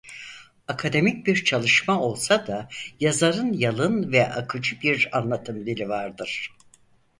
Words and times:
Akademik 0.67 1.27
bir 1.27 1.43
çalışma 1.43 1.99
olsa 2.01 2.47
da 2.47 2.69
yazarın 2.99 3.53
yalın 3.53 4.11
ve 4.11 4.29
akıcı 4.33 4.81
bir 4.81 5.17
anlatım 5.17 5.65
dili 5.65 5.89
vardır. 5.89 6.55